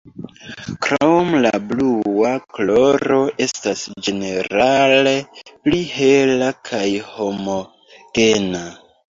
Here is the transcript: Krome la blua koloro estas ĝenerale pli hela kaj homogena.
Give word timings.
Krome 0.85 1.41
la 1.45 1.51
blua 1.73 2.31
koloro 2.55 3.19
estas 3.47 3.83
ĝenerale 4.07 5.15
pli 5.69 5.83
hela 5.99 6.51
kaj 6.71 6.85
homogena. 7.15 8.67